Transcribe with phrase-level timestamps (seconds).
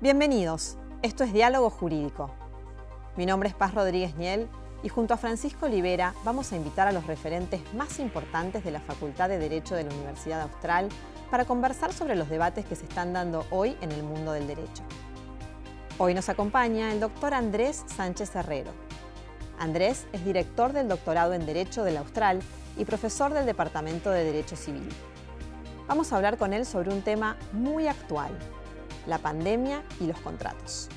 [0.00, 2.30] Bienvenidos, esto es Diálogo Jurídico.
[3.16, 4.48] Mi nombre es Paz Rodríguez Niel
[4.84, 8.78] y junto a Francisco Olivera vamos a invitar a los referentes más importantes de la
[8.78, 10.88] Facultad de Derecho de la Universidad Austral
[11.32, 14.84] para conversar sobre los debates que se están dando hoy en el mundo del derecho.
[15.98, 18.70] Hoy nos acompaña el doctor Andrés Sánchez Herrero.
[19.58, 22.38] Andrés es director del doctorado en Derecho de la Austral
[22.76, 24.88] y profesor del Departamento de Derecho Civil.
[25.88, 28.30] Vamos a hablar con él sobre un tema muy actual,
[29.08, 30.88] la pandemia y los contratos.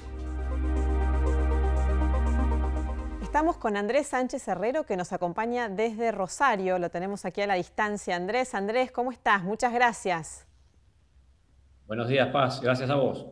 [3.24, 7.54] Estamos con Andrés Sánchez Herrero que nos acompaña desde Rosario, lo tenemos aquí a la
[7.56, 8.18] distancia.
[8.18, 9.44] Andrés, Andrés, ¿cómo estás?
[9.44, 10.46] Muchas gracias.
[11.88, 13.26] Buenos días, Paz, gracias a vos.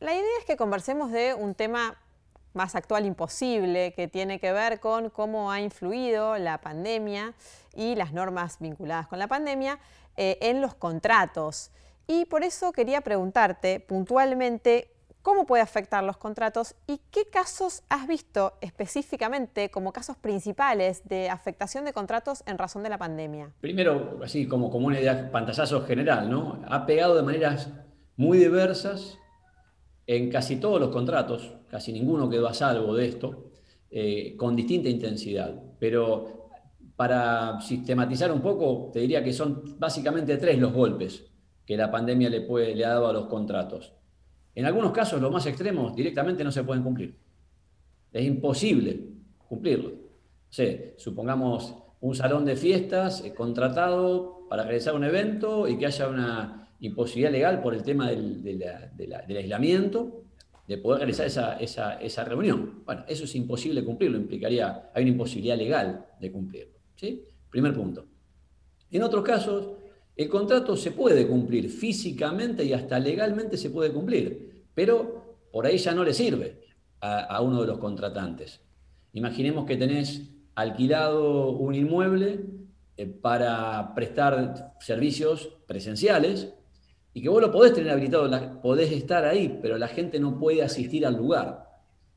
[0.00, 1.96] La idea es que conversemos de un tema
[2.52, 7.32] más actual imposible, que tiene que ver con cómo ha influido la pandemia
[7.74, 9.78] y las normas vinculadas con la pandemia
[10.16, 11.70] eh, en los contratos.
[12.14, 14.90] Y por eso quería preguntarte puntualmente
[15.22, 21.30] cómo puede afectar los contratos y qué casos has visto específicamente como casos principales de
[21.30, 23.50] afectación de contratos en razón de la pandemia.
[23.62, 26.60] Primero, así como, como una idea, pantallazo general, ¿no?
[26.68, 27.70] Ha pegado de maneras
[28.16, 29.18] muy diversas
[30.06, 33.52] en casi todos los contratos, casi ninguno quedó a salvo de esto,
[33.90, 35.58] eh, con distinta intensidad.
[35.78, 36.50] Pero
[36.94, 41.31] para sistematizar un poco, te diría que son básicamente tres los golpes
[41.72, 43.94] que la pandemia le, ha dado a los contratos.
[44.54, 47.16] En algunos casos, los más extremos, directamente no se pueden cumplir.
[48.12, 49.00] Es imposible
[49.48, 49.92] cumplirlo.
[50.98, 56.68] supongamos un salón de fiestas eh, contratado para realizar un evento y que haya una
[56.80, 58.62] imposibilidad legal por el tema del,
[59.34, 60.24] aislamiento
[60.68, 62.82] de poder realizar esa, reunión.
[62.84, 66.78] Bueno, eso es imposible cumplirlo, implicaría, hay una imposibilidad legal de cumplirlo.
[67.48, 68.04] Primer punto.
[68.90, 69.81] En otros casos,
[70.16, 75.78] el contrato se puede cumplir físicamente y hasta legalmente se puede cumplir, pero por ahí
[75.78, 76.60] ya no le sirve
[77.00, 78.60] a, uno de los contratantes.
[79.12, 80.22] Imaginemos que tenés
[80.54, 82.44] alquilado un inmueble
[82.96, 86.52] eh, para prestar servicios presenciales
[87.14, 90.62] y que vos lo podés tener habilitado, podés estar ahí, pero la gente no puede
[90.62, 91.68] asistir al lugar.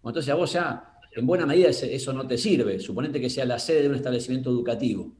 [0.03, 2.79] Entonces a vos ya, en buena medida, eso no te sirve.
[2.79, 5.11] Suponete que sea la sede de un establecimiento educativo.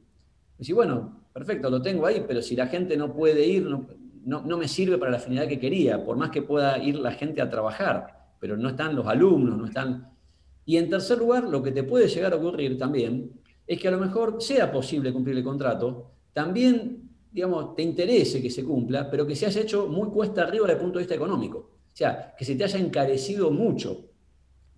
[0.58, 3.68] Y bueno, perfecto, lo tengo ahí, pero si la gente no puede ir,
[4.24, 7.42] no, me sirve para la finalidad que quería, por más que pueda ir la gente
[7.42, 10.08] a trabajar, pero no están los alumnos, no están...
[10.64, 13.32] Y en tercer lugar, lo que te puede llegar a ocurrir también
[13.66, 18.48] es que a lo mejor sea posible cumplir el contrato, también, digamos, te interese que
[18.48, 21.16] se cumpla, pero que se haya hecho muy cuesta arriba desde el punto de vista
[21.16, 21.58] económico.
[21.58, 24.06] O sea, que se te haya encarecido mucho,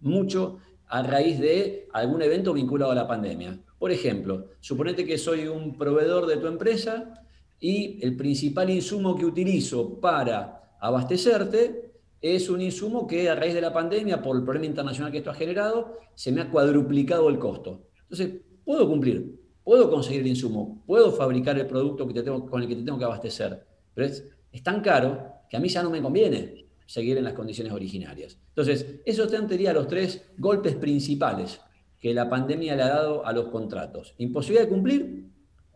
[0.01, 0.59] mucho
[0.89, 3.61] a raíz de algún evento vinculado a la pandemia.
[3.79, 7.15] Por ejemplo, suponete que soy un proveedor de tu empresa
[7.61, 13.61] y el principal insumo que utilizo para abastecerte es un insumo que a raíz de
[13.61, 17.39] la pandemia, por el problema internacional que esto ha generado, se me ha cuadruplicado el
[17.39, 17.87] costo.
[18.03, 22.63] Entonces, puedo cumplir, puedo conseguir el insumo, puedo fabricar el producto que te tengo, con
[22.63, 23.65] el que te tengo que abastecer,
[23.95, 24.25] pero es,
[24.63, 28.37] tan caro que a mí ya no me conviene seguir en las condiciones originarias.
[28.49, 31.61] Entonces, esos serían los tres golpes principales
[32.01, 34.15] que la pandemia le ha dado a los contratos.
[34.19, 35.25] Imposibilidad de cumplir,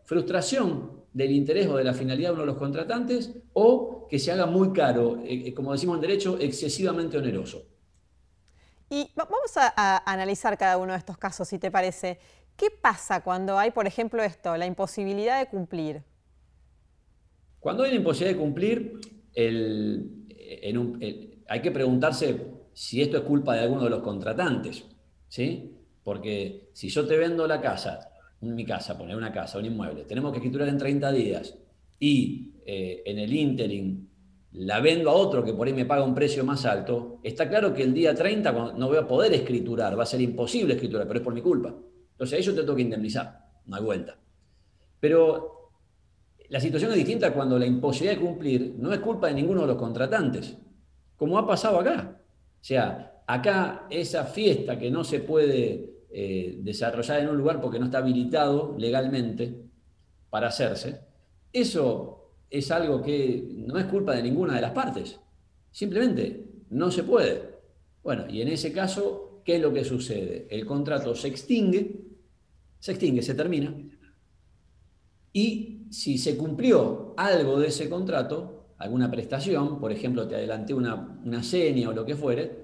[0.03, 4.31] frustración del interés o de la finalidad de uno de los contratantes o que se
[4.31, 7.65] haga muy caro, eh, eh, como decimos en derecho, excesivamente oneroso.
[8.89, 12.19] Y vamos a, analizar cada uno de estos casos, si te parece.
[12.55, 16.03] ¿Qué pasa cuando hay, por ejemplo, esto, la imposibilidad de cumplir?
[17.59, 18.99] Cuando hay la imposibilidad de cumplir,
[21.47, 24.85] hay que preguntarse si esto es culpa de alguno de los contratantes.
[25.27, 25.73] ¿sí?
[26.03, 30.31] Porque si yo te vendo la casa, mi casa, poner una casa, un inmueble, tenemos
[30.31, 31.55] que escriturar en 30 días
[31.99, 34.07] y eh, en el interim
[34.53, 37.73] la vendo a otro que por ahí me paga un precio más alto, está claro
[37.73, 41.19] que el día 30 no voy a poder escriturar, va a ser imposible escriturar, pero
[41.19, 41.73] es por mi culpa.
[42.11, 44.15] Entonces a eso te tengo que indemnizar, no hay vuelta.
[44.99, 45.71] Pero
[46.49, 49.67] la situación es distinta cuando la imposibilidad de cumplir no es culpa de ninguno de
[49.67, 50.55] los contratantes,
[51.17, 52.21] como ha pasado acá.
[52.61, 57.79] O sea, acá esa fiesta que no se puede eh, desarrollada en un lugar porque
[57.79, 59.63] no está habilitado legalmente
[60.29, 61.01] para hacerse,
[61.51, 65.19] eso es algo que no es culpa de ninguna de las partes.
[65.71, 67.53] Simplemente no se puede.
[68.03, 70.47] Bueno, y en ese caso, ¿qué es lo que sucede?
[70.49, 72.01] El contrato se extingue,
[72.79, 73.73] se extingue, se termina,
[75.33, 81.19] y si se cumplió algo de ese contrato, alguna prestación, por ejemplo, te adelanté una,
[81.25, 82.62] una seña o lo que fuere,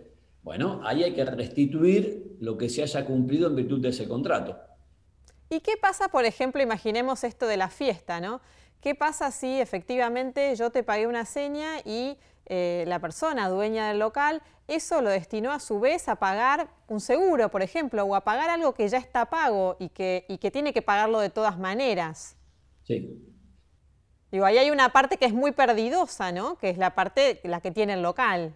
[0.49, 4.57] bueno, ahí hay que restituir lo que se haya cumplido en virtud de ese contrato.
[5.47, 8.41] ¿Y qué pasa, por ejemplo, imaginemos esto de la fiesta, ¿no?
[8.81, 12.17] ¿Qué pasa si efectivamente yo te pagué una seña y
[12.47, 16.99] eh, la persona dueña del local, eso lo destinó a su vez a pagar un
[16.99, 20.49] seguro, por ejemplo, o a pagar algo que ya está pago y que, y que
[20.49, 22.37] tiene que pagarlo de todas maneras.
[22.81, 23.23] Sí.
[24.31, 26.57] Digo, ahí hay una parte que es muy perdidosa, ¿no?
[26.57, 28.55] Que es la parte, la que tiene el local.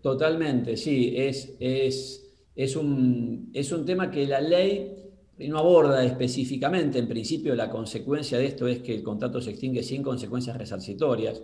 [0.00, 1.14] Totalmente, sí.
[1.16, 5.02] Es, es, es, un, es un tema que la ley
[5.38, 6.98] no aborda específicamente.
[6.98, 11.42] En principio, la consecuencia de esto es que el contrato se extingue sin consecuencias resarcitorias.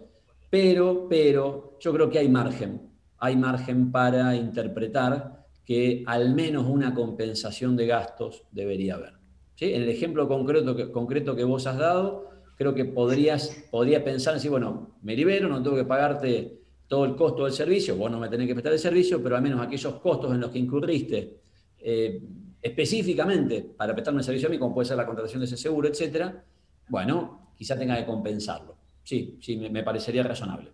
[0.51, 2.81] Pero, pero, yo creo que hay margen.
[3.19, 9.15] Hay margen para interpretar que al menos una compensación de gastos debería haber.
[9.55, 9.75] ¿Sí?
[9.75, 14.39] En el ejemplo concreto que, concreto que vos has dado, creo que podrías, podría pensar
[14.43, 16.58] en bueno, me libero, no tengo que pagarte
[16.89, 19.43] todo el costo del servicio, vos no me tenés que prestar el servicio, pero al
[19.43, 21.41] menos aquellos costos en los que incurriste
[21.79, 22.23] eh,
[22.61, 25.89] específicamente para prestarme el servicio a mí, como puede ser la contratación de ese seguro,
[25.89, 26.43] etcétera,
[26.89, 28.77] bueno, quizá tenga que compensarlo.
[29.05, 30.73] Sí, sí, me, parecería razonable.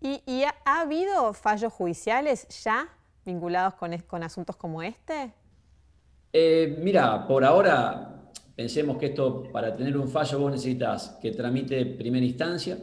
[0.00, 2.88] ¿Y, ha, habido fallos judiciales ya
[3.24, 5.32] vinculados con, con asuntos como este?
[6.32, 8.20] Eh, mira, por ahora
[8.60, 12.76] Pensemos que esto, para tener un fallo, vos necesitas que tramite primera instancia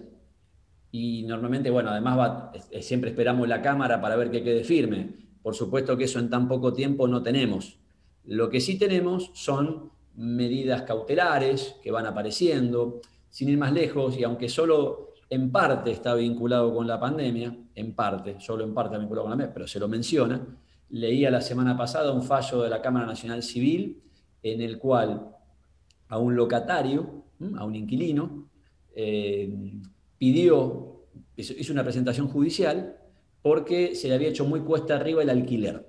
[0.91, 2.49] y normalmente, bueno, además
[2.81, 5.09] siempre esperamos la Cámara para ver que quede firme.
[5.41, 7.77] Por supuesto que eso en tan poco tiempo no tenemos.
[8.25, 14.23] Lo que sí tenemos son medidas cautelares que van apareciendo, sin ir más lejos, y
[14.23, 18.99] aunque solo en parte está vinculado con la pandemia, en parte, solo en parte está
[18.99, 20.45] vinculado con la pandemia, pero se lo menciona,
[20.89, 24.01] leía la semana pasada un fallo de la Cámara Nacional Civil
[24.41, 25.35] en el cual
[26.07, 27.23] a un locatario,
[27.57, 28.49] a un inquilino,
[28.95, 29.53] eh,
[30.17, 31.05] pidió,
[31.35, 32.97] hizo una presentación judicial
[33.41, 35.85] porque se le había hecho muy cuesta arriba el alquiler,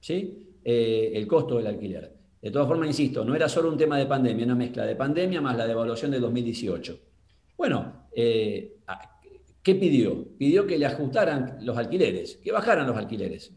[0.00, 0.56] ¿sí?
[0.64, 2.14] Eh, el costo del alquiler.
[2.40, 5.40] De todas formas, insisto, no era solo un tema de pandemia, una mezcla de pandemia
[5.40, 6.98] más la devaluación de 2018.
[7.56, 8.76] Bueno, eh,
[9.62, 10.36] ¿qué pidió?
[10.38, 13.52] Pidió que le ajustaran los alquileres, que bajaran los alquileres.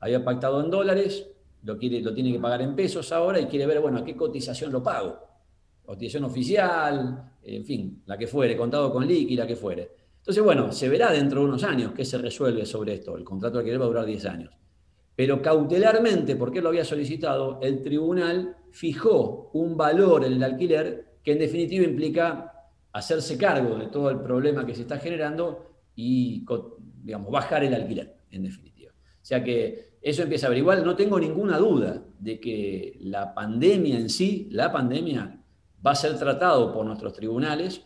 [0.00, 1.28] había pactado en dólares,
[1.62, 4.16] lo, quiere, lo tiene que pagar en pesos ahora y quiere ver, bueno, a qué
[4.16, 5.27] cotización lo pago.
[5.88, 9.90] Cotización oficial, en fin, la que fuere, contado con liqui, la que fuere.
[10.18, 13.16] Entonces, bueno, se verá dentro de unos años qué se resuelve sobre esto.
[13.16, 14.54] El contrato de alquiler va a durar 10 años.
[15.16, 21.32] Pero cautelarmente, porque lo había solicitado, el tribunal fijó un valor en el alquiler que
[21.32, 22.52] en definitiva implica
[22.92, 26.44] hacerse cargo de todo el problema que se está generando y,
[27.02, 28.92] digamos, bajar el alquiler, en definitiva.
[28.92, 30.62] O sea que eso empieza a ver.
[30.84, 35.40] No tengo ninguna duda de que la pandemia en sí, la pandemia,
[35.84, 37.82] va a ser tratado por nuestros tribunales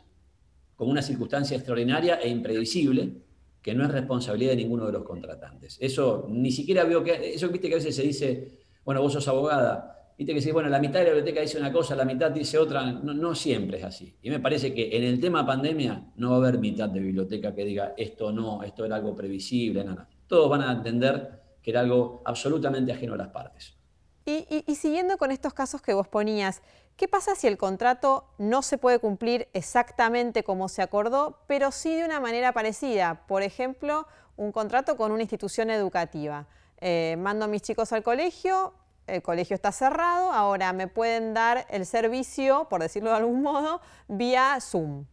[0.77, 3.23] como una circunstancia extraordinaria e impredecible
[3.61, 5.79] que no es responsabilidad de ninguno de los contratantes.
[5.81, 9.29] Eso ni siquiera veo que, eso viste que a veces se dice, bueno, vos sos
[9.29, 12.05] abogada, viste que se dice, bueno, la mitad de la biblioteca dice una cosa, la
[12.05, 14.17] mitad dice otra, no, no siempre es así.
[14.23, 17.55] Y me parece que en el tema pandemia no va a haber mitad de biblioteca
[17.55, 20.09] que diga esto no, esto era algo previsible, nada.
[20.27, 23.77] Todos van a entender que era algo absolutamente ajeno a las partes.
[24.25, 26.63] Y, siguiendo con estos casos que vos ponías,
[26.97, 31.95] ¿qué pasa si el contrato no se puede cumplir exactamente como se acordó, pero sí
[31.95, 33.27] de una manera parecida?
[33.27, 34.07] Por ejemplo,
[34.37, 36.47] un contrato con una institución educativa.
[36.81, 38.75] Eh, mando a mis chicos al colegio,
[39.07, 43.81] el colegio está cerrado, ahora me pueden dar el servicio, por decirlo de algún modo,
[44.09, 45.05] vía Zoom.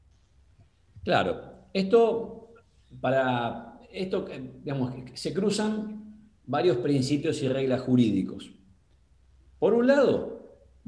[1.03, 1.41] Claro,
[1.73, 2.53] esto
[3.01, 4.25] para esto,
[4.63, 8.51] digamos, se cruzan varios principios y reglas jurídicos.
[9.59, 10.38] Por un lado,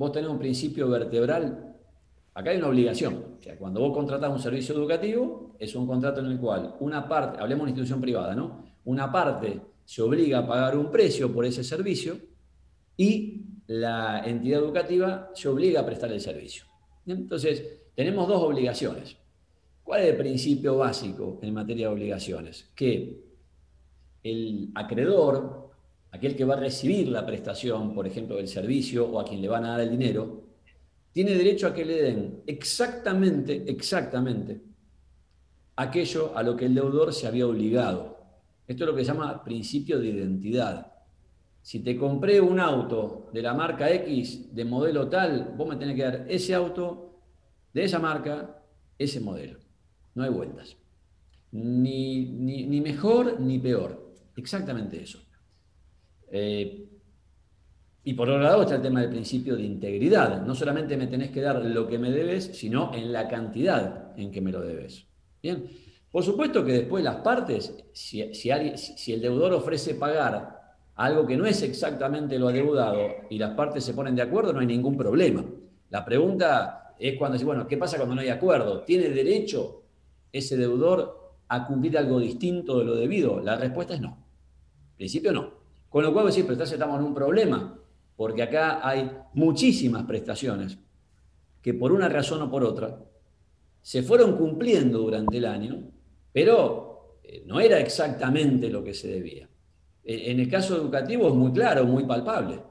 [0.02, 1.76] vos tenés un principio vertebral,
[2.34, 6.22] acá hay una obligación, o sea, cuando vos contratás un servicio educativo, es un contrato
[6.22, 8.66] en el cual una parte, hablemos de una institución privada, ¿no?
[8.86, 12.18] Una parte se obliga a pagar un precio por ese servicio
[12.98, 16.66] y la entidad educativa se obliga a prestar el servicio.
[17.06, 19.16] Entonces, tenemos dos obligaciones.
[19.84, 22.72] ¿Cuál es el principio básico en materia de obligaciones?
[22.74, 23.22] Que
[24.24, 25.61] el acreedor,
[26.12, 29.48] aquel que va a recibir la prestación, por ejemplo, del servicio o a quien le
[29.48, 30.44] van a dar el dinero,
[31.12, 34.62] tiene derecho a que le den exactamente, exactamente
[35.76, 38.18] aquello a lo que el deudor se había obligado.
[38.68, 40.94] Esto es lo que se llama principio de identidad.
[41.62, 45.96] Si te compré un auto de la marca X, de modelo tal, vos me tenés
[45.96, 47.20] que dar ese auto
[47.74, 48.64] de esa marca,
[48.98, 49.60] ese modelo.
[50.16, 50.78] No hay vueltas.
[51.52, 54.14] Ni, ni mejor ni peor.
[54.36, 55.20] Exactamente eso.
[56.32, 56.88] Eh,
[58.04, 60.44] y por otro lado está el tema del principio de integridad.
[60.44, 64.32] No solamente me tenés que dar lo que me debes, sino en la cantidad en
[64.32, 65.06] que me lo debes.
[65.42, 65.70] Bien.
[66.12, 70.60] Por supuesto que después las partes, si, el deudor ofrece pagar
[70.96, 74.60] algo que no es exactamente lo adeudado y las partes se ponen de acuerdo, no
[74.60, 75.46] hay ningún problema.
[75.90, 78.82] La pregunta es cuando bueno, ¿qué pasa cuando no hay acuerdo?
[78.82, 79.84] ¿Tiene derecho
[80.34, 83.40] ese deudor a cumplir algo distinto de lo debido?
[83.40, 84.18] La respuesta es no.
[84.92, 85.61] En principio no.
[85.92, 87.78] Con lo cual, decir, pero estamos en un problema,
[88.16, 90.78] porque acá hay muchísimas prestaciones
[91.62, 92.98] que por una razón o por otra
[93.82, 95.84] se fueron cumpliendo durante el año,
[96.32, 99.50] pero eh, no era exactamente lo que se debía.
[100.06, 102.62] En el caso educativo es muy claro, muy palpable.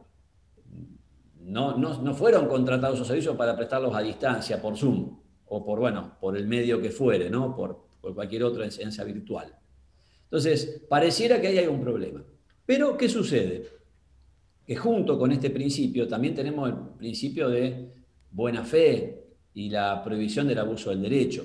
[1.41, 6.17] No, no, fueron contratados esos servicios para prestarlos a distancia, por Zoom, o por, bueno,
[6.19, 7.55] por el medio que fuere, ¿no?
[7.55, 9.55] por, por cualquier otra enseñanza virtual.
[10.25, 12.25] Entonces, pareciera que ahí hay un problema.
[12.71, 13.67] Pero, ¿qué sucede?
[14.65, 17.89] Que junto con este principio también tenemos el principio de
[18.31, 21.45] buena fe y la prohibición del abuso del derecho.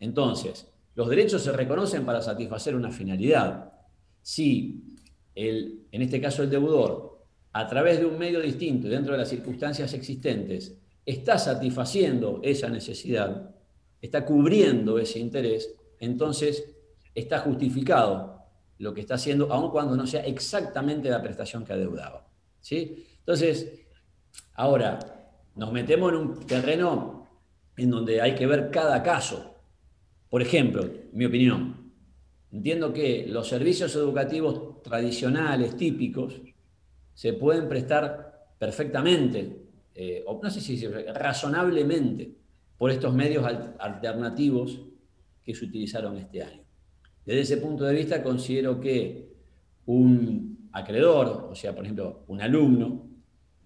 [0.00, 0.66] Entonces,
[0.96, 3.72] los derechos se reconocen para satisfacer una finalidad.
[4.20, 4.96] Si,
[5.36, 9.18] el, en este caso el deudor, a través de un medio distinto y dentro de
[9.18, 10.76] las circunstancias existentes,
[11.06, 13.54] está satisfaciendo esa necesidad,
[14.02, 16.64] está cubriendo ese interés, entonces
[17.14, 18.34] está justificado
[18.78, 22.26] lo que está haciendo, aun cuando no sea exactamente la prestación que adeudaba.
[22.60, 23.06] ¿sí?
[23.20, 23.86] Entonces,
[24.54, 24.98] ahora,
[25.54, 27.28] nos metemos en un terreno
[27.76, 29.54] en donde hay que ver cada caso.
[30.28, 31.92] Por ejemplo, mi opinión,
[32.50, 36.40] entiendo que los servicios educativos tradicionales, típicos,
[37.14, 39.62] se pueden prestar perfectamente,
[39.94, 42.34] eh, o no sé si razonablemente,
[42.76, 43.46] por estos medios
[43.78, 44.80] alternativos
[45.44, 46.63] que se utilizaron este año.
[47.24, 49.32] Desde ese punto de vista considero que
[49.86, 53.08] un acreedor, o sea, por ejemplo, un alumno,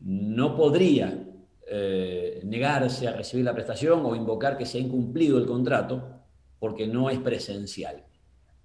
[0.01, 1.27] no podría
[1.67, 6.23] eh, negarse a recibir la prestación o invocar que se ha incumplido el contrato
[6.59, 8.05] porque no es presencial.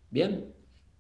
[0.10, 0.54] Bien,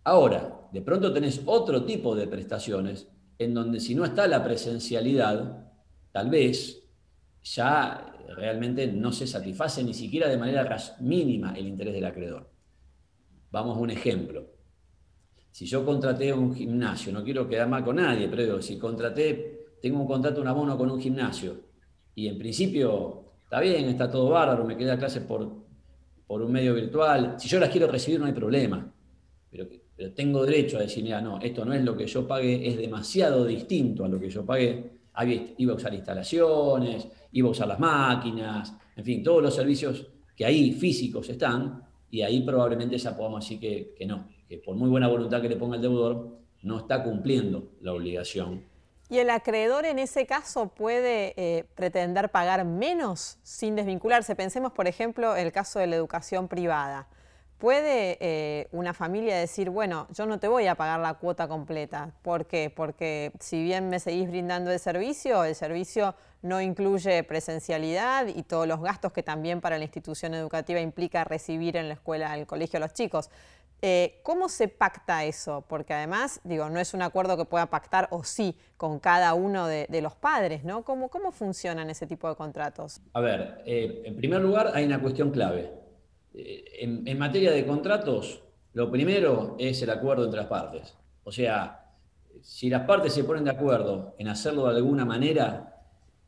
[0.03, 3.07] ahora, de pronto tenés otro tipo de prestaciones
[3.37, 5.67] en donde si no está la presencialidad,
[6.11, 6.83] tal vez
[7.43, 12.52] ya realmente no se satisface ni siquiera de manera mínima el interés del acreedor.
[13.53, 14.47] Vamos a un ejemplo.
[15.51, 20.01] Si yo contraté un gimnasio, no quiero quedar mal con nadie, pero si contraté, tengo
[20.01, 21.57] un contrato, un abono con un gimnasio
[22.15, 25.47] y en principio está bien, está todo bárbaro, me queda clases por,
[26.25, 27.35] por un medio virtual.
[27.37, 28.91] Si yo las quiero recibir no hay problema,
[29.51, 29.67] pero,
[30.15, 33.45] tengo derecho a decir, mira, no, esto no es lo que yo pagué, es demasiado
[33.45, 34.93] distinto a lo que yo pagué.
[35.57, 40.43] Iba a usar instalaciones, iba a usar las máquinas, en fin, todos los servicios que
[40.43, 41.82] ahí físicos están,
[42.13, 45.49] y ahí probablemente ya podamos decir que, que no, que por muy buena voluntad que
[45.49, 48.63] le ponga el deudor, no está cumpliendo la obligación
[49.09, 54.35] ¿Y el acreedor en ese caso puede eh, pretender pagar menos sin desvincularse?
[54.35, 57.07] Pensemos, por ejemplo, el caso de la educación privada.
[57.59, 62.11] ¿Puede eh, una familia decir, bueno, yo no te voy a pagar la cuota completa?
[62.23, 62.71] ¿Por qué?
[62.75, 68.67] Porque si bien me seguís brindando el servicio, el servicio no incluye presencialidad y todos
[68.67, 72.47] los gastos que también para la institución educativa implica recibir en la escuela, en el
[72.47, 73.29] colegio a los chicos.
[73.81, 75.65] Eh, ¿Cómo se pacta eso?
[75.67, 79.67] Porque además, digo, no es un acuerdo que pueda pactar o sí con cada uno
[79.67, 80.83] de, los padres, ¿no?
[80.83, 83.01] ¿Cómo, ¿Cómo, funcionan ese tipo de contratos?
[83.11, 85.69] A ver, eh, en primer lugar hay una cuestión clave.
[86.33, 88.41] Eh, en, materia de contratos,
[88.73, 90.95] lo primero es el acuerdo entre las partes.
[91.25, 91.91] O sea,
[92.41, 95.72] si las partes se ponen de acuerdo en hacerlo de alguna manera,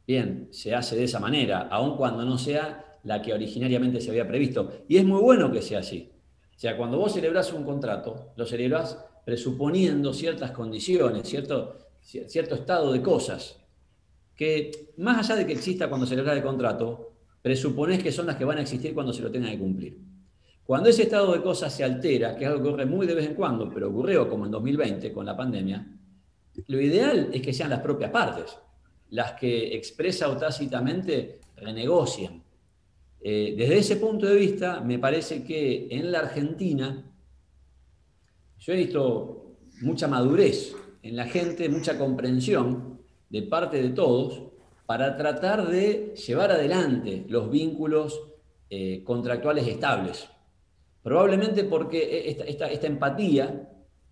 [0.08, 4.28] bien, se hace de esa manera, aun cuando no sea la que originariamente se había
[4.28, 4.72] previsto.
[4.88, 6.12] Y es muy bueno que sea así.
[6.56, 12.92] O sea, cuando vos celebrás un contrato, lo celebrás presuponiendo ciertas condiciones, cierto, cierto estado
[12.92, 13.60] de cosas,
[14.36, 18.46] que más allá de que exista cuando celebrás el contrato, presuponés que son las que
[18.46, 20.00] van a existir cuando se lo tengan que cumplir.
[20.66, 23.28] Cuando ese estado de cosas se altera, que es algo que ocurre muy de vez
[23.28, 25.86] en cuando, pero ocurrió como en 2020 con la pandemia,
[26.68, 28.58] lo ideal es que sean las propias partes
[29.10, 32.44] las que expresa o tácitamente renegocian.
[33.22, 37.12] Eh, desde ese punto de vista, me parece que en la Argentina,
[38.60, 44.44] yo he visto mucha madurez en la gente, mucha comprensión de parte de todos
[44.86, 48.22] para tratar de llevar adelante los vínculos
[48.70, 50.30] eh, contractuales estables.
[51.02, 53.70] Probablemente porque esta, esta empatía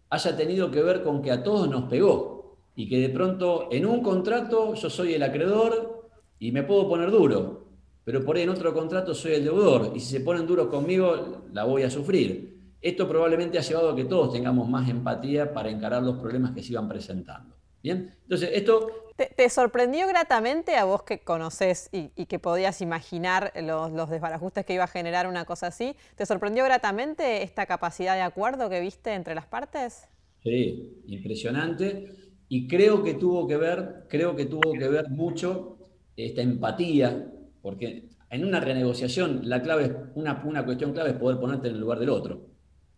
[0.09, 2.42] haya tenido que ver con que a todos nos pegó
[2.75, 7.11] y que de pronto en un contrato yo soy el acreedor y me puedo poner
[7.11, 7.67] duro,
[8.03, 11.43] pero por ahí en otro contrato soy el deudor y si se ponen duros conmigo
[11.51, 12.53] la voy a sufrir.
[12.81, 16.61] Esto probablemente ha llevado a que todos tengamos más empatía para encarar los problemas que
[16.61, 17.55] se iban presentando.
[17.81, 18.89] Bien, entonces esto...
[19.15, 24.73] ¿Te, sorprendió gratamente a vos que conoces y, que podías imaginar los, los, desbarajustes que
[24.73, 25.95] iba a generar una cosa así?
[26.15, 30.07] ¿Te sorprendió gratamente esta capacidad de acuerdo que viste entre las partes?
[30.41, 32.22] Sí, impresionante.
[32.53, 35.75] Y creo que tuvo que ver, creo que tuvo que ver mucho
[36.15, 37.33] esta empatía
[37.63, 41.81] porque en una renegociación la clave, una, una cuestión clave es poder ponerte en el
[41.81, 42.45] lugar del otro.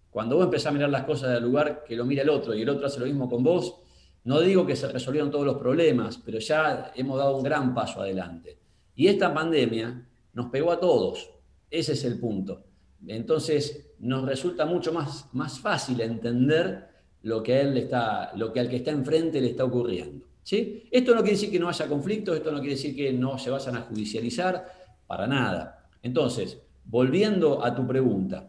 [0.09, 2.63] Cuando vos empezás a mirar las cosas del lugar que lo mira el otro y
[2.63, 3.77] el otro hace lo mismo con vos,
[4.25, 8.01] no digo que se resolvieron todos los problemas, pero ya hemos dado un gran paso
[8.01, 8.59] adelante.
[8.93, 11.29] Y esta pandemia nos pegó a todos.
[11.71, 12.65] Ese es el punto.
[13.07, 16.94] Entonces, nos resulta mucho más, más fácil entender
[17.25, 20.25] lo que, él está, lo que al que está enfrente le está ocurriendo.
[20.43, 20.83] ¿sí?
[20.91, 23.49] Esto no quiere decir que no haya conflictos, esto no quiere decir que no se
[23.49, 24.71] vayan a judicializar,
[25.07, 25.87] para nada.
[26.03, 28.47] Entonces, volviendo a tu pregunta,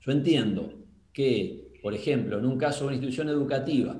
[0.00, 0.72] yo entiendo
[1.12, 3.96] que, por ejemplo, en un caso de una institución educativa,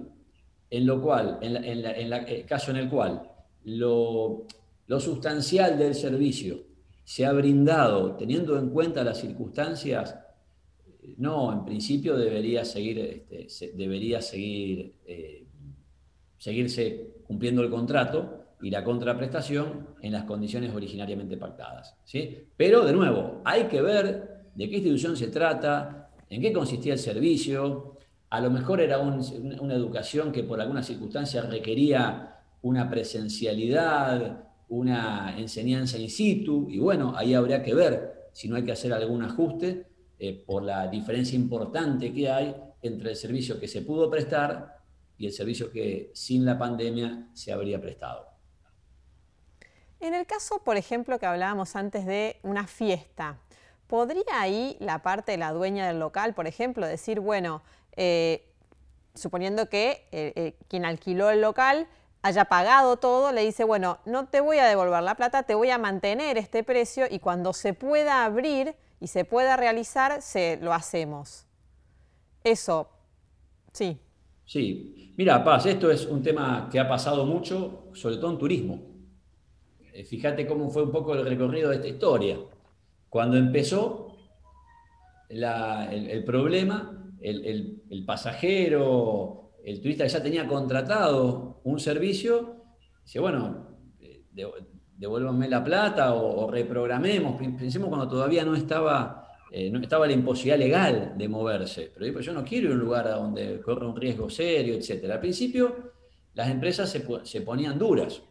[0.71, 3.23] en lo cual, en, el eh, caso en el cual
[3.65, 4.45] lo,
[4.89, 6.59] lo sustancial del servicio
[7.05, 10.17] se ha brindado teniendo en cuenta las circunstancias,
[11.19, 15.47] no, en principio debería seguir, este, debería seguir, eh,
[16.39, 21.97] seguirse cumpliendo el contrato y la contraprestación en las condiciones originariamente pactadas.
[22.05, 22.39] ¿sí?
[22.57, 26.99] Pero, de nuevo, hay que ver de qué institución se trata, en qué consistía el
[26.99, 27.99] servicio.
[28.31, 35.99] A lo mejor era una educación que por alguna circunstancia requería una presencialidad, una enseñanza
[35.99, 39.87] in situ, y bueno, ahí habría que ver si no hay que hacer algún ajuste
[40.19, 44.79] eh, por la diferencia importante que hay entre el servicio que se pudo prestar
[45.19, 48.29] y el servicio que sin la pandemia se habría prestado.
[50.01, 53.39] En el caso, por ejemplo, que hablábamos antes de una fiesta,
[53.87, 57.63] ¿podría ahí la parte de la dueña del local, por ejemplo, decir, bueno,
[57.97, 58.53] eh,
[59.15, 61.89] suponiendo que eh, quien alquiló el local
[62.25, 65.69] haya pagado todo, le dice, bueno, no te voy a devolver la plata, te voy
[65.69, 70.73] a mantener este precio y cuando se pueda abrir y se pueda realizar, se, lo
[70.73, 71.47] hacemos.
[72.43, 72.89] Eso,
[73.71, 73.99] sí.
[74.47, 78.83] Sí, mira, Paz, esto es un tema que ha pasado mucho, sobre todo en turismo.
[79.93, 82.39] Eh, fíjate cómo fue un poco el recorrido de esta historia.
[83.11, 84.17] Cuando empezó
[85.29, 92.65] el, problema, el, el pasajero el turista ya tenía contratado un servicio,
[93.03, 93.69] dice, bueno,
[94.97, 100.59] devuélvanme la plata o, reprogramemos, pensemos cuando todavía no estaba, eh, no estaba la imposibilidad
[100.59, 104.31] legal de moverse, pero yo no quiero ir a un lugar donde corre un riesgo
[104.31, 105.11] serio, etc.
[105.11, 105.93] Al principio
[106.35, 108.23] las empresas se, ponían duras.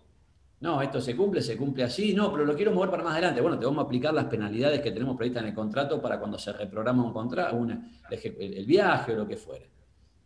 [0.59, 3.41] No, esto se cumple, se cumple así, no, pero lo quiero mover para más adelante.
[3.41, 6.37] Bueno, te vamos a aplicar las penalidades que tenemos previstas en el contrato para cuando
[6.37, 7.67] se reprograma un contrato,
[8.09, 9.69] el viaje o lo que fuere.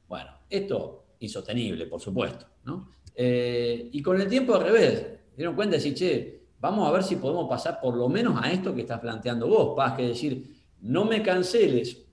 [0.08, 2.46] Bueno, esto insostenible, por supuesto.
[2.66, 2.90] ¿no?
[3.16, 7.04] Eh, y con el tiempo al revés, dieron cuenta de decir, che, vamos a ver
[7.04, 10.58] si podemos pasar por lo menos a esto que estás planteando vos, Paz, que decir,
[10.82, 12.04] no me canceles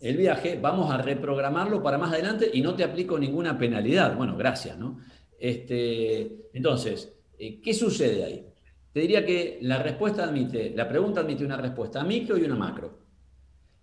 [0.00, 4.16] el viaje, vamos a reprogramarlo para más adelante y no te aplico ninguna penalidad.
[4.16, 4.98] Bueno, gracias, ¿no?
[5.38, 8.46] Este, entonces, eh, ¿qué sucede ahí?
[8.92, 12.98] Te diría que la respuesta admite, la pregunta admite una respuesta micro y una macro.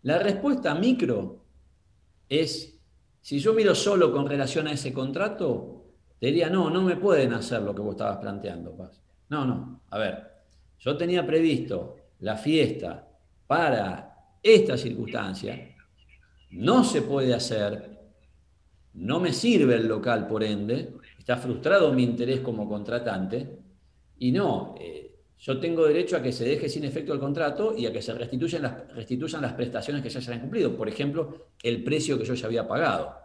[0.04, 1.46] La respuesta micro
[2.28, 2.80] es,
[3.22, 5.83] si yo miro solo con relación a ese contrato,
[6.24, 8.98] te diría, no, no me pueden hacer lo que vos estabas planteando, Paz.
[9.28, 10.24] No, no, a ver,
[10.80, 13.06] yo tenía previsto la fiesta
[13.46, 15.76] para esta circunstancia,
[16.52, 18.00] no se puede hacer,
[18.94, 23.60] no me sirve el local por ende, está frustrado mi interés como contratante,
[24.18, 27.86] y no, eh, yo tengo derecho a que se deje sin efecto el contrato y
[27.86, 30.78] a que se restituyan las, restituyan las prestaciones que ya se han cumplido.
[30.78, 33.23] Por ejemplo, el precio que yo ya había pagado.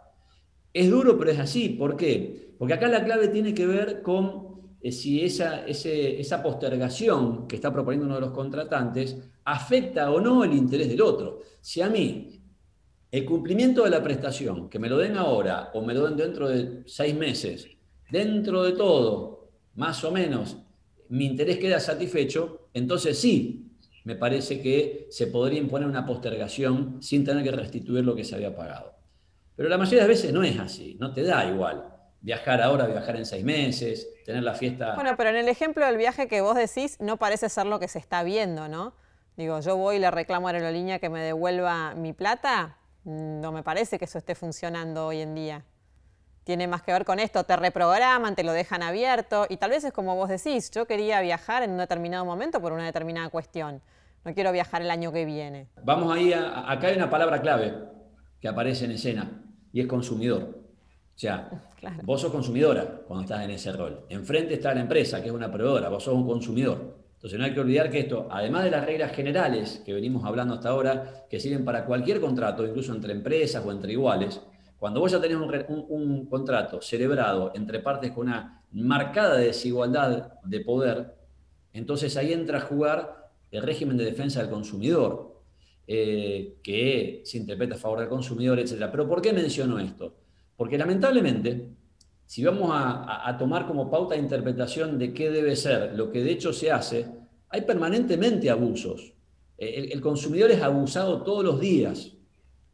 [0.73, 1.69] Es duro, pero es así.
[1.69, 2.53] ¿Por qué?
[2.57, 4.49] Porque acá la clave tiene que ver con
[4.81, 10.43] eh, si esa, esa postergación que está proponiendo uno de los contratantes afecta o no
[10.43, 11.41] el interés del otro.
[11.61, 12.39] Si a mí
[13.11, 16.47] el cumplimiento de la prestación, que me lo den ahora o me lo den dentro
[16.47, 17.67] de seis meses,
[18.11, 20.57] dentro de todo, más o menos,
[21.09, 23.65] mi interés queda satisfecho, entonces sí,
[24.03, 28.35] me parece que se podría imponer una postergación sin tener que restituir lo que se
[28.35, 28.98] había pagado.
[29.59, 31.83] Pero la mayoría de veces no es así, no te da igual
[32.21, 34.95] viajar ahora, viajar en seis meses, tener la fiesta.
[34.95, 37.89] Bueno, pero en el ejemplo del viaje que vos decís, no parece ser lo que
[37.89, 38.93] se está viendo, ¿no?
[39.35, 43.61] Digo, yo voy y le reclamo a Aerolínea que me devuelva mi plata, no me
[43.61, 45.65] parece que eso esté funcionando hoy en día
[46.45, 49.83] tiene más que ver con esto, te reprograman, te lo dejan abierto y tal vez
[49.83, 53.81] es como vos decís, yo quería viajar en un determinado momento por una determinada cuestión,
[54.23, 55.67] no quiero viajar el año que viene.
[55.83, 57.73] Vamos ahí, acá hay una palabra clave
[58.39, 59.29] que aparece en escena
[59.71, 60.55] y es consumidor.
[61.15, 61.49] O sea,
[62.03, 64.05] vos sos consumidora cuando estás en ese rol.
[64.09, 66.99] Enfrente está la empresa, que es una proveedora, vos sos un consumidor.
[67.15, 70.53] Entonces no hay que olvidar que esto, además de las reglas generales que venimos hablando
[70.53, 74.41] hasta ahora, que sirven para cualquier contrato, incluso entre empresas o entre iguales,
[74.79, 81.13] cuando vos ya tenés un, contrato celebrado entre partes con una marcada desigualdad de poder,
[81.73, 85.38] entonces ahí entra a jugar el régimen de defensa del consumidor.
[85.91, 88.89] Eh, que se interpreta a favor del consumidor, etc.
[88.91, 90.13] Pero ¿por qué menciono esto?
[90.55, 91.67] Porque lamentablemente,
[92.27, 96.29] si vamos a, tomar como pauta de interpretación de qué debe ser lo que de
[96.29, 97.07] hecho se hace,
[97.49, 99.13] hay permanentemente abusos.
[99.57, 102.13] El, consumidor es abusado todos los días,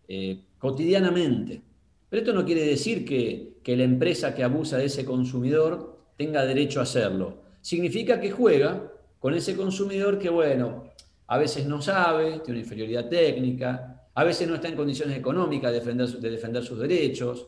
[0.10, 1.62] eh, cotidianamente.
[2.10, 6.82] Pero esto no quiere decir que, la empresa que abusa de ese consumidor tenga derecho
[6.82, 7.38] a hacerlo.
[7.62, 10.92] Significa que juega con ese consumidor que, bueno,
[11.28, 15.72] a veces no sabe, tiene una inferioridad técnica, a veces no está en condiciones económicas
[15.72, 17.48] de defender, de defender sus derechos,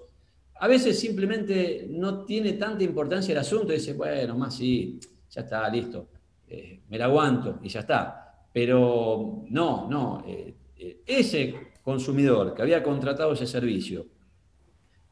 [0.60, 5.42] a veces simplemente no tiene tanta importancia el asunto y dice, bueno, más sí, ya
[5.42, 6.10] está, listo,
[6.48, 8.48] eh, me la aguanto y ya está.
[8.52, 14.08] Pero no, no, eh, eh, ese consumidor que había contratado ese servicio,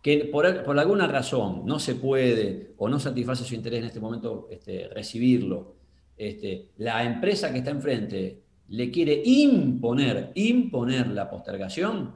[0.01, 4.47] que por, alguna razón no se puede o no satisface su interés en este momento
[4.51, 5.75] este, recibirlo,
[6.17, 12.13] este, la empresa que está enfrente le quiere imponer, imponer la postergación,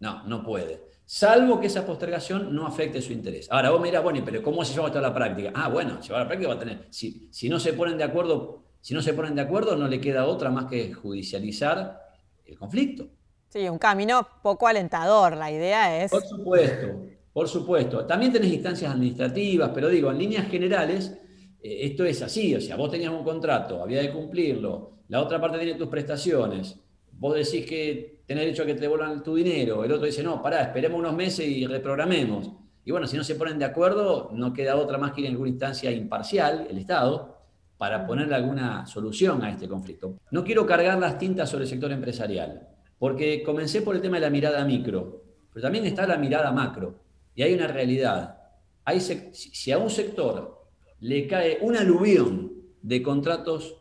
[0.00, 0.90] no, no puede.
[1.04, 3.48] Salvo que esa postergación no afecte su interés.
[3.50, 5.52] Ahora, vos me dirás, bueno, pero ¿cómo se lleva esto a la práctica?
[5.54, 6.86] Ah, bueno, llevar a la práctica va a tener.
[6.90, 10.00] Si, si no se ponen de acuerdo si no se ponen de acuerdo, no le
[10.00, 12.00] queda otra más que judicializar
[12.46, 13.08] el conflicto.
[13.48, 16.10] Sí, un camino poco alentador, la idea es...
[16.10, 18.06] Por supuesto, por supuesto.
[18.06, 21.18] También tenés instancias administrativas, pero digo, en líneas generales,
[21.62, 25.40] eh, esto es así, o sea, vos tenías un contrato, había de cumplirlo, la otra
[25.40, 26.78] parte tiene tus prestaciones,
[27.12, 30.40] vos decís que tenés derecho a que te devuelvan tu dinero, el otro dice, no,
[30.42, 32.50] pará, esperemos unos meses y reprogramemos.
[32.84, 35.32] Y bueno, si no se ponen de acuerdo, no queda otra más que ir en
[35.32, 37.36] alguna instancia imparcial, el Estado,
[37.76, 40.18] para ponerle alguna solución a este conflicto.
[40.30, 42.68] No quiero cargar las tintas sobre el sector empresarial,
[42.98, 47.00] porque comencé por el tema de la mirada micro, pero también está la mirada macro,
[47.34, 48.38] y hay una realidad.
[48.84, 50.59] Hay si a un sector
[51.00, 53.76] le cae un aluvión de contratos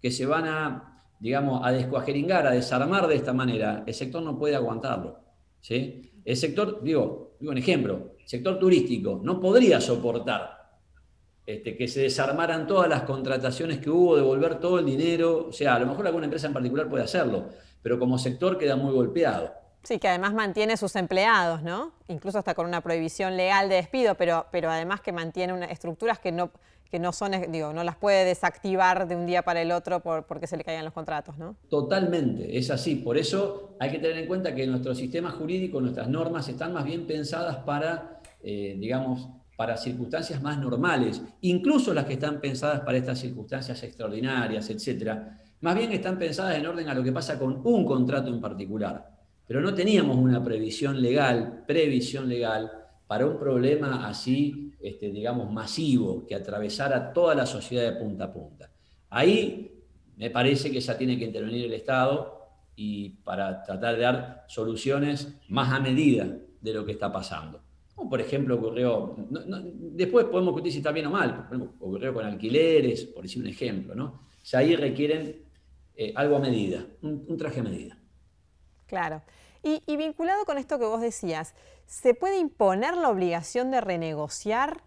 [0.00, 4.38] que se van a, digamos, a descuajeringar, a desarmar de esta manera, el sector no
[4.38, 5.18] puede aguantarlo.
[5.60, 6.12] ¿sí?
[6.24, 10.58] El sector, digo, digo un ejemplo, el sector turístico no podría soportar
[11.48, 15.46] este, que se desarmaran todas las contrataciones que hubo, devolver todo el dinero.
[15.48, 17.48] O sea, a lo mejor alguna empresa en particular puede hacerlo,
[17.80, 19.50] pero como sector queda muy golpeado.
[19.88, 21.92] Sí, que además mantiene sus empleados, ¿no?
[22.08, 26.18] Incluso hasta con una prohibición legal de despido, pero, pero además que mantiene una, estructuras
[26.18, 26.50] que no,
[26.90, 30.26] que no son, digo, no las puede desactivar de un día para el otro por,
[30.26, 31.56] porque se le caigan los contratos, ¿no?
[31.70, 32.96] Totalmente, es así.
[32.96, 36.84] Por eso hay que tener en cuenta que nuestro sistema jurídico, nuestras normas están más
[36.84, 42.98] bien pensadas para, eh, digamos, para circunstancias más normales, incluso las que están pensadas para
[42.98, 45.16] estas circunstancias extraordinarias, etc.,
[45.62, 49.17] más bien están pensadas en orden a lo que pasa con un contrato en particular.
[49.48, 52.70] Pero no teníamos una previsión legal, previsión legal,
[53.08, 58.32] para un problema así, este, digamos, masivo, que atravesara toda la sociedad de punta a
[58.32, 58.70] punta.
[59.10, 59.72] Ahí
[60.16, 62.38] me parece que ya tiene que intervenir el Estado
[62.76, 66.28] y para tratar de dar soluciones más a medida
[66.60, 67.62] de lo que está pasando
[68.08, 71.48] por ejemplo ocurrió, después podemos discutir si está bien o mal,
[71.80, 74.28] ocurrió con alquileres, por decir un ejemplo, ¿no?
[74.44, 75.42] Ya ahí requieren
[75.96, 77.97] eh, algo a medida, un, traje a medida.
[78.88, 79.22] Claro.
[79.62, 81.54] Y, vinculado con esto que vos decías,
[81.86, 84.82] ¿se puede imponer la obligación de renegociar?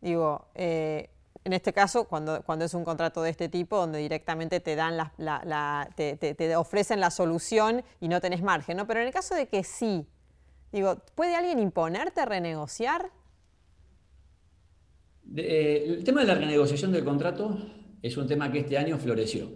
[0.00, 1.08] Digo, eh,
[1.44, 4.96] en este caso, cuando, cuando es un contrato de este tipo, donde directamente te dan
[4.96, 8.86] la, te, te, ofrecen la solución y no tenés margen, ¿no?
[8.86, 10.06] Pero en el caso de que sí,
[10.72, 13.10] Digo, ¿puede alguien imponerte a renegociar?
[15.36, 17.58] Eh, el tema de la renegociación del contrato
[18.00, 19.50] es un tema que este año floreció,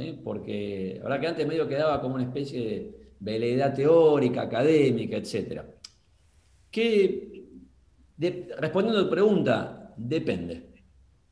[0.00, 0.18] ¿eh?
[0.22, 5.62] porque ahora que antes medio quedaba como una especie de veleidad teórica, académica, etc.
[6.70, 7.44] Que,
[8.58, 10.70] respondiendo a tu pregunta, depende.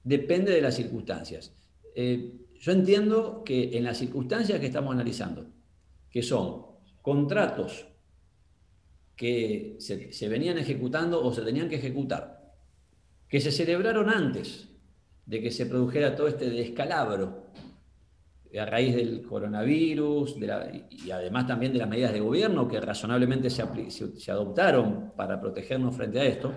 [0.04, 1.52] Depende de las circunstancias.
[1.94, 5.46] Eh, yo entiendo que en las circunstancias que estamos analizando,
[6.10, 6.66] que son
[7.02, 7.86] contratos
[9.16, 12.54] que se, venían ejecutando o se tenían que ejecutar,
[13.28, 14.68] que se celebraron antes
[15.26, 17.48] de que se produjera todo este descalabro
[18.56, 20.36] a raíz del coronavirus
[20.90, 23.62] y además también de las medidas de gobierno que razonablemente se,
[24.30, 26.54] adoptaron para protegernos frente a esto,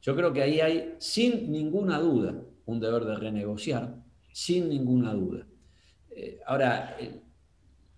[0.00, 2.34] yo creo que ahí hay sin ninguna duda
[2.66, 3.94] un deber de renegociar,
[4.32, 5.46] sin ninguna duda.
[6.10, 7.20] Eh, ahora, eh,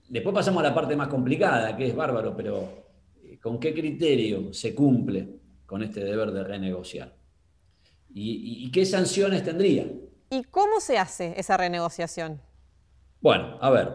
[0.08, 2.86] después pasamos a la parte más complicada, que es bárbaro, pero
[3.40, 5.28] con qué criterio se cumple
[5.64, 7.18] con este deber de renegociar
[8.14, 9.86] y, qué sanciones tendría.
[10.30, 12.40] ¿Y cómo se hace esa renegociación?
[13.20, 13.88] Bueno, a ver,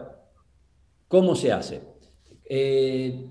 [1.08, 1.82] ¿cómo se hace?
[2.44, 3.26] Eh,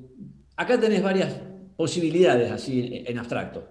[0.56, 1.40] acá tenés varias
[1.76, 3.68] posibilidades así en abstracto.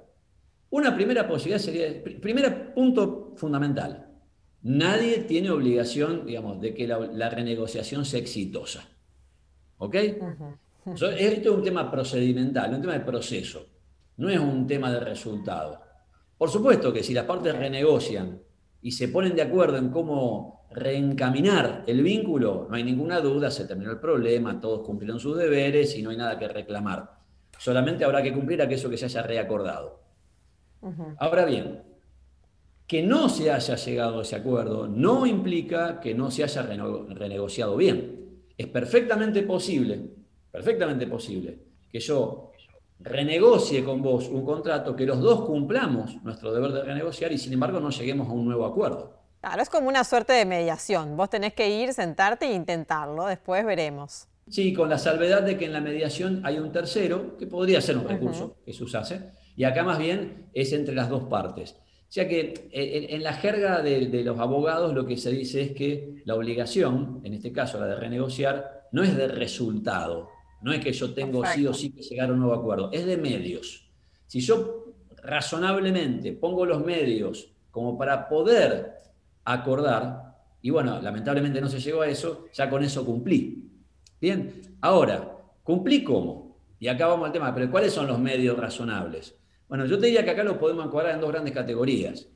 [0.71, 4.09] Una primera posibilidad sería, primer punto fundamental,
[4.63, 8.89] nadie tiene obligación, digamos, de que la renegociación sea exitosa.
[9.79, 9.97] ¿Ok?
[9.97, 13.67] esto es un tema procedimental, un tema de proceso,
[14.17, 15.81] no es un tema de resultado.
[16.39, 18.41] Por supuesto que si las partes renegocian
[18.83, 23.66] y se ponen de acuerdo en cómo reencaminar el vínculo, no hay ninguna duda, se
[23.66, 27.11] terminó el problema, todos cumplieron sus deberes y no hay nada que reclamar.
[27.59, 30.01] Solamente habrá que cumplir aquello que se haya reacordado.
[31.18, 31.83] Ahora bien,
[32.87, 37.77] que no se haya llegado a ese acuerdo no implica que no se haya renegociado
[37.77, 38.42] bien.
[38.59, 40.11] Es perfectamente posible,
[40.51, 41.59] perfectamente posible,
[41.90, 42.52] que yo
[43.03, 47.53] renegocie con vos un contrato, que los dos cumplamos nuestro deber de renegociar y sin
[47.53, 49.23] embargo no lleguemos a un nuevo acuerdo.
[49.41, 51.17] Claro, es como una suerte de mediación.
[51.17, 54.29] Vos tenés que ir, sentarte e intentarlo, después veremos.
[54.49, 57.97] Sí, con la salvedad de que en la mediación hay un tercero, que podría ser
[57.97, 61.73] un recurso que se usase, y acá más bien es entre las dos partes.
[61.73, 65.73] O sea que en, la jerga de, de, los abogados lo que se dice es
[65.73, 70.29] que la obligación, en este caso la de renegociar, no es de resultado,
[70.62, 73.05] no es que yo tengo sí o sí que llegar a un nuevo acuerdo, es
[73.05, 73.88] de medios.
[74.27, 78.92] Si yo razonablemente pongo los medios como para poder
[79.44, 83.68] acordar, y bueno, lamentablemente no se llegó a eso, ya con eso cumplí.
[84.20, 86.57] Bien, ahora, ¿cumplí cómo?
[86.79, 89.37] Y acá vamos al tema, pero ¿cuáles son los medios razonables?
[89.68, 92.29] Bueno, yo te diría que acá lo podemos encuadrar en dos grandes categorías.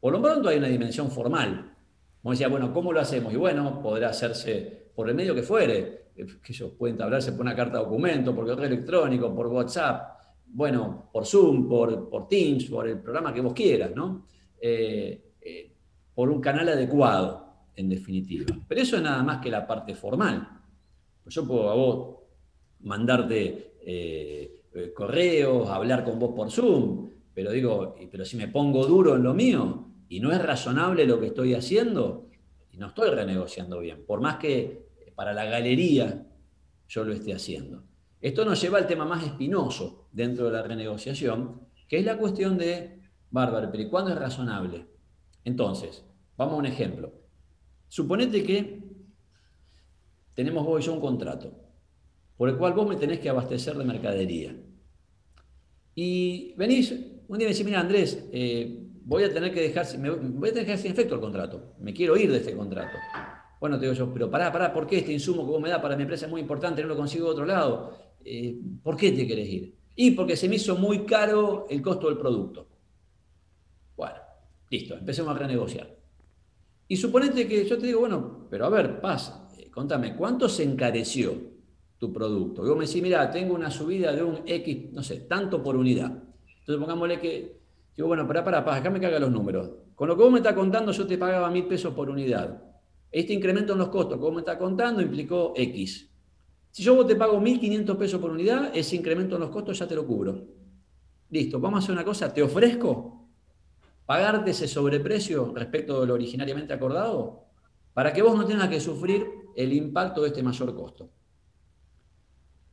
[0.00, 1.74] Por lo pronto hay una dimensión formal.
[2.22, 3.32] Como decía, bueno, ¿cómo lo hacemos?
[3.32, 6.03] Y bueno, podrá hacerse por el medio que fuere.
[6.16, 10.18] Eh, que ellos pueden hablarse por una carta de documento, por correo electrónico, por WhatsApp,
[10.46, 14.26] bueno, por Zoom, por, por Teams, por el programa que vos quieras, ¿no?
[14.60, 15.72] Eh, eh,
[16.14, 18.46] por un canal adecuado, en definitiva.
[18.68, 20.48] Pero eso es nada más que la parte formal.
[21.22, 22.16] Pues yo puedo a vos
[22.80, 23.72] mandarte
[24.94, 29.34] correos, hablar con vos por Zoom, pero digo, pero si me pongo duro en lo
[29.34, 32.28] mío y no es razonable lo que estoy haciendo,
[32.70, 34.83] y no estoy renegociando bien, por más que
[35.14, 36.26] para la galería
[36.88, 37.84] yo lo esté haciendo.
[38.20, 42.56] Esto nos lleva al tema más espinoso dentro de la renegociación, que es la cuestión
[42.56, 43.00] de,
[43.30, 44.86] bárbaro, pero ¿y cuándo es razonable?
[45.44, 46.04] Entonces,
[46.36, 47.12] vamos a un ejemplo.
[47.88, 48.82] Suponete que
[50.34, 51.52] tenemos vos y yo un contrato,
[52.36, 54.56] por el cual vos me tenés que abastecer de mercadería.
[55.94, 60.10] Y venís, un día me decís, mira Andrés, eh, voy a tener que dejar, me,
[60.10, 62.96] voy a tener que dejar sin efecto el contrato, me quiero ir de este contrato.
[63.64, 65.80] Bueno, te digo yo, pero pará, pará, ¿por qué este insumo que vos me da
[65.80, 67.96] para mi empresa es muy importante, no lo consigo de otro lado?
[68.22, 69.74] Eh, ¿Por qué te querés ir?
[69.96, 72.66] Y porque se me hizo muy caro el costo del producto.
[73.96, 74.16] Bueno,
[74.68, 75.88] listo, empecemos a renegociar.
[76.88, 80.62] Y suponete que yo te digo, bueno, pero a ver, pasa, eh, contame, ¿cuánto se
[80.62, 81.32] encareció
[81.96, 82.66] tu producto?
[82.66, 85.74] Y vos me decís, mira, tengo una subida de un X, no sé, tanto por
[85.74, 86.12] unidad.
[86.58, 87.62] Entonces pongámosle que,
[87.96, 89.70] digo, bueno, pará, pará, pará, acá me caga los números.
[89.94, 92.73] Con lo que vos me estás contando, yo te pagaba mil pesos por unidad.
[93.14, 96.10] Este incremento en los costos, como me está contando, implicó X.
[96.72, 99.94] Si yo te pago 1.500 pesos por unidad, ese incremento en los costos ya te
[99.94, 100.44] lo cubro.
[101.30, 103.28] Listo, vamos a hacer una cosa, te ofrezco
[104.04, 107.44] pagarte ese sobreprecio respecto de lo originariamente acordado
[107.92, 109.24] para que vos no tengas que sufrir
[109.54, 111.08] el impacto de este mayor costo.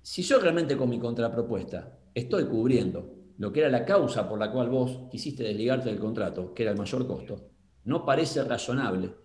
[0.01, 4.51] Si yo realmente con mi contrapropuesta estoy cubriendo lo que era la causa por la
[4.51, 7.51] cual vos quisiste desligarte del contrato, que era el mayor costo,
[7.83, 9.21] no parece razonable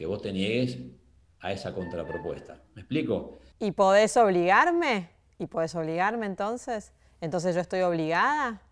[0.00, 0.78] que vos te niegues
[1.40, 2.58] a esa contrapropuesta.
[2.74, 3.38] ¿Me explico?
[3.58, 5.10] ¿Y podés obligarme?
[5.38, 6.94] ¿Y podés obligarme entonces?
[7.20, 8.62] ¿Entonces yo estoy obligada?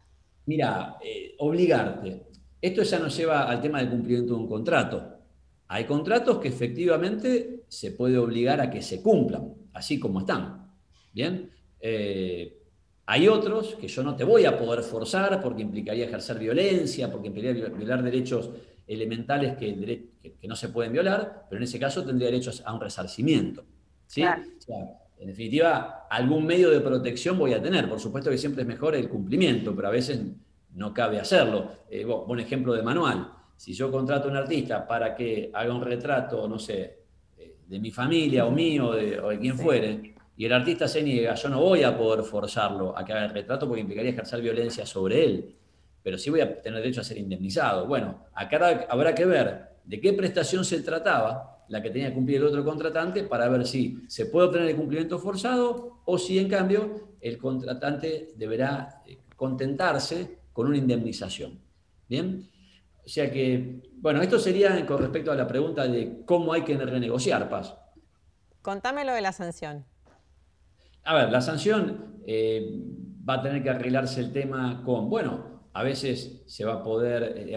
[0.47, 2.23] Mira, eh, obligarte.
[2.63, 5.19] Esto ya nos lleva al tema del cumplimiento de un contrato.
[5.67, 10.73] Hay contratos que efectivamente se puede obligar a que se cumplan, así como están.
[11.13, 11.51] ¿Bien?
[11.79, 12.59] Eh,
[13.05, 17.27] hay otros que yo no te voy a poder forzar porque implicaría ejercer violencia, porque
[17.27, 18.49] implicaría violar derechos
[18.89, 20.09] elementales que,
[20.41, 23.65] que, no se pueden violar, pero en ese caso tendría derechos a un resarcimiento.
[24.07, 24.23] ¿sí?
[25.21, 27.89] en definitiva, algún medio de protección voy a tener.
[27.89, 30.21] Por supuesto que siempre es mejor el cumplimiento, pero a veces
[30.75, 31.73] no cabe hacerlo.
[31.91, 33.33] Eh, un ejemplo de manual.
[33.57, 37.01] Si yo contrato a un artista para que haga un retrato, no sé,
[37.37, 41.03] eh, de mi familia o mío de, o de quien fuere, y el artista se
[41.03, 44.41] niega, yo no voy a poder forzarlo a que haga el retrato porque implicaría ejercer
[44.41, 45.58] violencia sobre él
[46.09, 47.87] pero sí voy a tener derecho a ser indemnizado.
[47.87, 52.39] Bueno, acá habrá que ver de qué prestación se trataba, la que tenía que cumplir
[52.39, 56.49] el otro contratante, para ver si se puede obtener el cumplimiento forzado o si en
[56.49, 61.61] cambio el contratante deberá eh, contentarse con una indemnización.
[62.09, 62.49] ¿Bien?
[63.05, 66.75] O sea que, bueno, esto sería con respecto a la pregunta de cómo hay que
[66.75, 67.77] renegociar, Paz.
[68.63, 69.85] Contame lo de la sanción.
[71.05, 72.81] A ver, la sanción eh,
[73.29, 77.35] va a tener que arreglarse el tema con, bueno, a veces se va a poder...
[77.37, 77.55] Eh,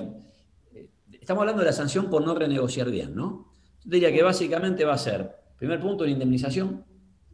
[0.75, 3.51] eh, estamos hablando de la sanción por no renegociar bien, ¿no?
[3.83, 6.85] Yo diría que básicamente va a ser, primer punto, una indemnización,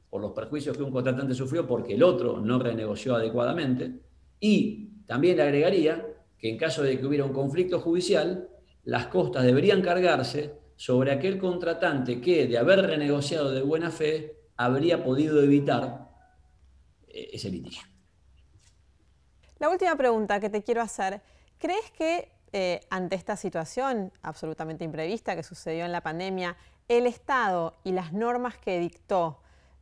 [0.10, 4.00] por los perjuicios que un contratante sufrió porque el otro no renegoció adecuadamente.
[4.39, 6.08] Y también agregaría
[6.39, 8.47] que en caso de que hubiera un conflicto judicial,
[8.86, 15.04] las costas deberían cargarse sobre aquel contratante que, de haber renegociado de buena fe, habría
[15.04, 16.08] podido evitar
[17.10, 17.97] eh, ese litigio.
[19.60, 21.22] La última pregunta que te quiero hacer,
[21.58, 26.56] ¿crees que eh, ante esta situación absolutamente imprevista que sucedió en la pandemia,
[26.88, 29.39] el Estado y las normas que dictó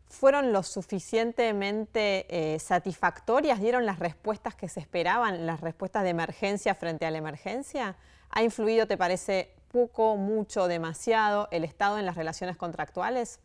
[0.08, 3.60] fueron lo suficientemente eh, satisfactorias?
[3.60, 7.98] ¿Dieron las respuestas que se esperaban, las respuestas de emergencia frente a la emergencia?
[8.30, 13.42] ¿Ha influido, te parece, poco, mucho, demasiado el Estado en las relaciones contractuales?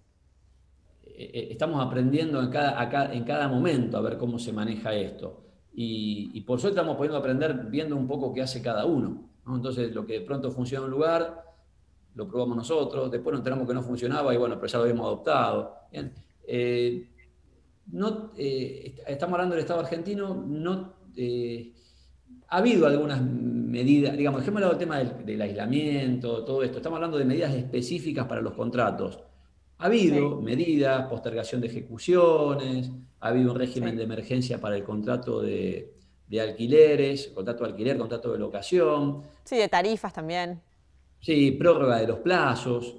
[1.02, 5.49] Eh, estamos aprendiendo en cada, en cada momento a ver cómo se maneja esto.
[5.72, 9.30] Y, por suerte estamos pudiendo aprender viendo un poco qué hace cada uno.
[9.46, 11.44] Entonces, lo que de pronto funciona en un lugar,
[12.14, 15.06] lo probamos nosotros, después nos enteramos que no funcionaba y bueno, pero ya lo habíamos
[15.06, 15.74] adoptado.
[16.46, 17.08] Eh,
[17.92, 21.72] no, eh, estamos hablando del Estado argentino, no, eh,
[22.48, 27.24] ha habido algunas medidas, digamos, dejemos el tema del, aislamiento, todo esto, estamos hablando de
[27.24, 29.20] medidas específicas para los contratos.
[29.78, 35.40] Ha habido medidas, postergación de ejecuciones, ha habido un régimen de emergencia para el contrato
[35.40, 35.94] de,
[36.40, 39.22] alquileres, contrato de alquiler, contrato de locación.
[39.44, 40.60] Sí, de tarifas también.
[41.20, 42.96] Sí, prórroga de los plazos.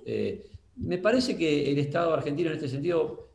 [0.76, 3.32] me parece que el Estado argentino en este sentido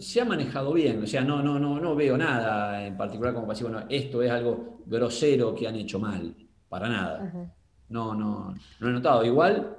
[0.00, 3.46] se ha manejado bien, o sea, no, no, no, no veo nada en particular como
[3.46, 6.34] para decir, bueno, esto es algo grosero que han hecho mal,
[6.68, 7.50] para nada.
[7.88, 9.24] No, no, no he notado.
[9.24, 9.76] Igual,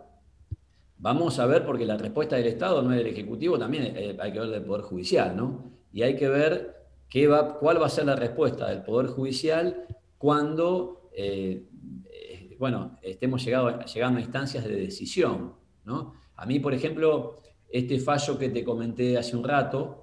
[1.02, 4.32] vamos a ver, porque la respuesta del Estado no es del Ejecutivo, también eh, hay
[4.32, 5.72] que ver del Poder Judicial, ¿no?
[5.92, 6.76] Y hay que ver
[7.10, 9.88] qué va, cuál va a ser la respuesta del Poder Judicial
[10.18, 11.66] cuando, eh,
[12.06, 16.14] eh, bueno, estemos llegando a instancias de decisión, ¿no?
[16.36, 19.98] A mí, por ejemplo, este fallo que te comenté hace un rato,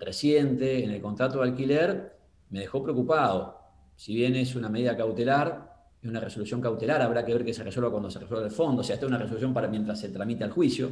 [0.00, 2.16] reciente, en el contrato de alquiler,
[2.50, 3.58] me dejó preocupado.
[3.96, 5.65] Si bien es una medida cautelar,
[6.06, 8.80] es una resolución cautelar, habrá que ver que se resuelva cuando se resuelva el fondo,
[8.80, 10.90] o sea, esta es una resolución para mientras se tramita el juicio,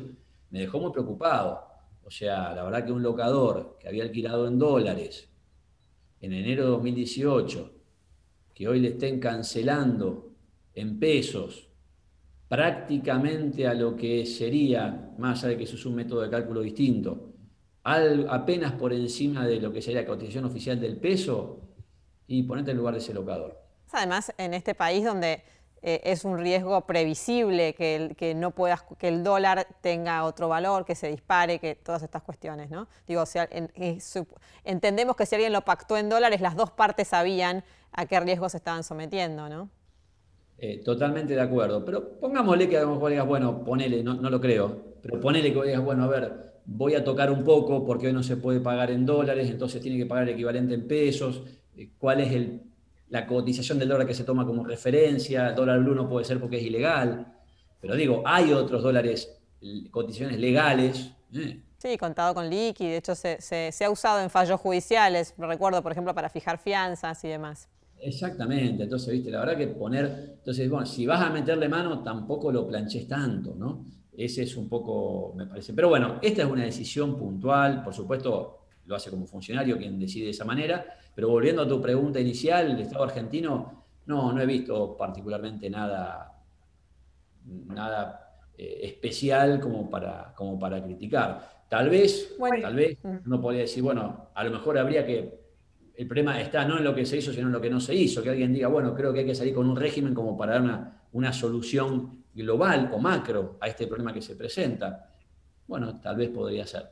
[0.50, 1.62] me dejó muy preocupado.
[2.04, 5.28] O sea, la verdad que un locador que había alquilado en dólares
[6.20, 7.70] en enero de 2018,
[8.52, 10.32] que hoy le estén cancelando
[10.74, 11.68] en pesos
[12.48, 16.60] prácticamente a lo que sería, más allá de que eso es un método de cálculo
[16.60, 17.32] distinto,
[17.82, 21.60] apenas por encima de lo que sería la cotización oficial del peso
[22.26, 23.63] y ponerte en lugar de ese locador.
[23.94, 25.42] Además, en este país donde
[25.86, 30.48] eh, es un riesgo previsible que el, que no puedas, que el dólar tenga otro
[30.48, 32.88] valor, que se dispare, que todas estas cuestiones, ¿no?
[33.06, 33.48] Digo, o sea,
[34.64, 38.52] entendemos que si alguien lo pactó en dólares, las dos partes sabían a qué riesgos
[38.52, 39.68] se estaban sometiendo, ¿no?
[40.56, 41.84] Eh, totalmente de acuerdo.
[41.84, 45.84] Pero pongámosle que a lo digas, bueno, ponele, no, lo creo, pero ponele que digas,
[45.84, 49.04] bueno, a ver, voy a tocar un poco porque hoy no se puede pagar en
[49.04, 51.42] dólares, entonces tiene que pagar el equivalente en pesos.
[51.76, 52.62] Eh, ¿Cuál es el,
[53.08, 55.48] la cotización del dólar que se toma como referencia?
[55.48, 57.34] El dólar blue no puede ser porque es ilegal.
[57.80, 59.40] Pero digo, hay otros dólares,
[59.90, 61.10] cotizaciones legales.
[61.34, 61.62] ¿eh?
[61.78, 65.92] Sí, contado con liqui, de hecho se, se ha usado en fallos judiciales, recuerdo, por
[65.92, 67.68] ejemplo, para fijar fianzas y demás.
[68.00, 72.52] Exactamente, entonces, viste, la verdad que poner, entonces, bueno, si vas a meterle mano, tampoco
[72.52, 73.86] lo planches tanto, ¿no?
[74.16, 75.72] Ese es un poco, me parece.
[75.72, 80.26] Pero bueno, esta es una decisión puntual, por supuesto, lo hace como funcionario quien decide
[80.26, 84.46] de esa manera, pero volviendo a tu pregunta inicial, el Estado argentino, no, no he
[84.46, 86.42] visto particularmente nada,
[87.44, 91.64] nada eh, especial como para, como para criticar.
[91.68, 93.16] Tal vez, tal vez, mm.
[93.26, 95.44] uno podría decir, bueno, a lo mejor habría que
[95.96, 97.94] el problema está no en lo que se hizo, sino en lo que no se
[97.94, 98.22] hizo.
[98.22, 100.62] Que alguien diga, bueno, creo que hay que salir con un régimen como para dar
[100.62, 105.08] una, una solución global o macro a este problema que se presenta.
[105.66, 106.90] Bueno, tal vez podría ser.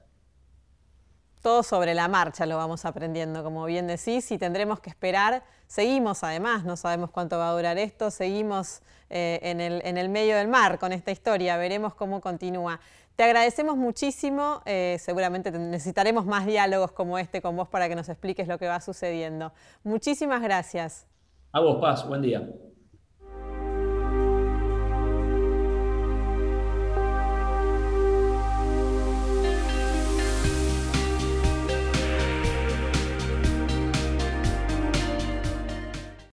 [1.42, 5.42] Todo sobre la marcha lo vamos aprendiendo, como bien decís, y tendremos que esperar.
[5.66, 10.46] Seguimos además, no sabemos cuánto va a durar esto, seguimos eh, en, el, medio del
[10.46, 12.78] mar con esta historia, veremos cómo continúa.
[13.16, 18.08] Te agradecemos muchísimo, eh, seguramente necesitaremos más diálogos como este con vos para que nos
[18.08, 19.52] expliques lo que va sucediendo.
[19.82, 21.06] Muchísimas gracias.
[21.52, 22.48] A vos, Paz, buen día.